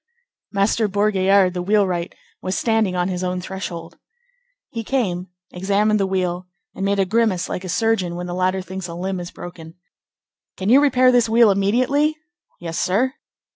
Master 0.51 0.87
Bourgaillard, 0.89 1.53
the 1.53 1.61
wheelwright, 1.61 2.15
was 2.41 2.57
standing 2.57 2.95
on 2.95 3.07
his 3.07 3.23
own 3.23 3.39
threshold. 3.39 3.99
He 4.71 4.83
came, 4.83 5.27
examined 5.51 5.99
the 5.99 6.07
wheel 6.07 6.47
and 6.73 6.83
made 6.83 6.97
a 6.97 7.05
grimace 7.05 7.47
like 7.47 7.63
a 7.63 7.69
surgeon 7.69 8.15
when 8.15 8.25
the 8.25 8.33
latter 8.33 8.63
thinks 8.63 8.87
a 8.87 8.95
limb 8.95 9.19
is 9.19 9.29
broken. 9.29 9.75
"Can 10.57 10.69
you 10.69 10.81
repair 10.81 11.11
this 11.11 11.29
wheel 11.29 11.51
immediately?" 11.51 12.17
"Yes, 12.59 12.79
sir." 12.79 13.13